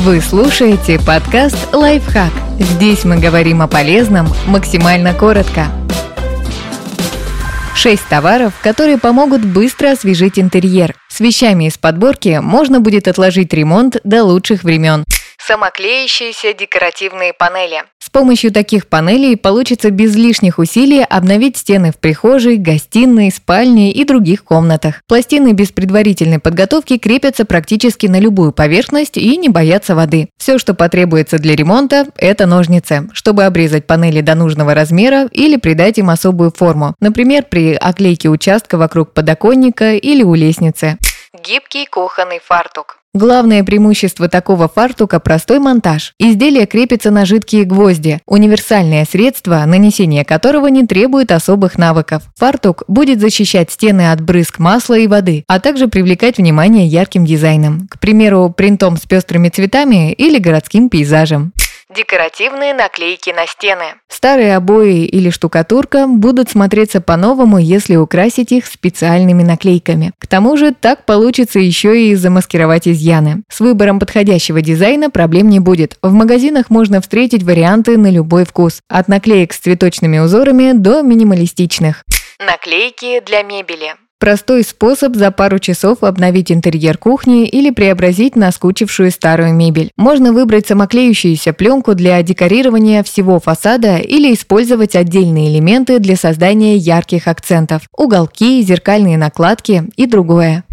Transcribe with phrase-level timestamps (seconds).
[0.00, 2.30] Вы слушаете подкаст «Лайфхак».
[2.60, 5.66] Здесь мы говорим о полезном максимально коротко.
[7.74, 10.94] Шесть товаров, которые помогут быстро освежить интерьер.
[11.08, 15.04] С вещами из подборки можно будет отложить ремонт до лучших времен.
[15.36, 17.82] Самоклеящиеся декоративные панели.
[18.18, 24.42] Помощью таких панелей получится без лишних усилий обновить стены в прихожей, гостиной, спальне и других
[24.42, 25.02] комнатах.
[25.06, 30.30] Пластины без предварительной подготовки крепятся практически на любую поверхность и не боятся воды.
[30.36, 35.98] Все, что потребуется для ремонта, это ножницы, чтобы обрезать панели до нужного размера или придать
[35.98, 40.98] им особую форму, например, при оклейке участка вокруг подоконника или у лестницы.
[41.44, 42.98] Гибкий кухонный фартук.
[43.18, 46.14] Главное преимущество такого фартука– простой монтаж.
[46.20, 52.22] Изделие крепится на жидкие гвозди, универсальное средство, нанесение которого не требует особых навыков.
[52.36, 57.88] Фартук будет защищать стены от брызг масла и воды, а также привлекать внимание ярким дизайном,
[57.90, 61.52] к примеру, принтом с пестрыми цветами или городским пейзажем.
[61.94, 63.94] Декоративные наклейки на стены.
[64.08, 70.12] Старые обои или штукатурка будут смотреться по-новому, если украсить их специальными наклейками.
[70.18, 73.42] К тому же так получится еще и замаскировать изъяны.
[73.48, 75.96] С выбором подходящего дизайна проблем не будет.
[76.02, 78.82] В магазинах можно встретить варианты на любой вкус.
[78.88, 82.04] От наклеек с цветочными узорами до минималистичных.
[82.38, 83.94] Наклейки для мебели.
[84.20, 89.92] Простой способ за пару часов обновить интерьер кухни или преобразить наскучившую старую мебель.
[89.96, 97.28] Можно выбрать самоклеющуюся пленку для декорирования всего фасада или использовать отдельные элементы для создания ярких
[97.28, 100.64] акцентов– уголки, зеркальные накладки и другое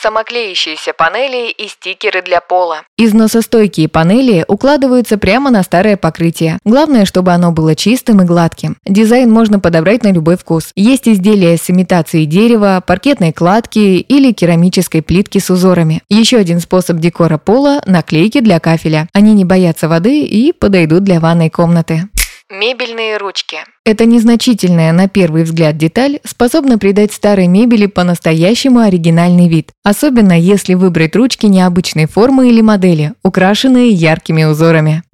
[0.00, 2.82] самоклеящиеся панели и стикеры для пола.
[2.96, 6.58] Износостойкие панели укладываются прямо на старое покрытие.
[6.64, 8.76] Главное, чтобы оно было чистым и гладким.
[8.84, 10.72] Дизайн можно подобрать на любой вкус.
[10.74, 16.02] Есть изделия с имитацией дерева, паркетной кладки или керамической плитки с узорами.
[16.08, 19.08] Еще один способ декора пола– наклейки для кафеля.
[19.12, 22.08] Они не боятся воды и подойдут для ванной комнаты.
[22.50, 23.58] Мебельные ручки.
[23.84, 30.74] Эта незначительная на первый взгляд деталь способна придать старой мебели по-настоящему оригинальный вид, особенно если
[30.74, 35.04] выбрать ручки необычной формы или модели, украшенные яркими узорами.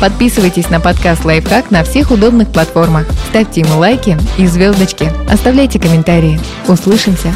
[0.00, 3.08] Подписывайтесь на подкаст «Лайфхак» на всех удобных платформах.
[3.30, 5.10] Ставьте ему лайки и звездочки.
[5.28, 6.38] Оставляйте комментарии.
[6.68, 7.34] Услышимся!